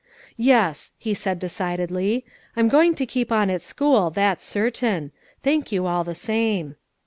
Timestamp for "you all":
5.71-6.03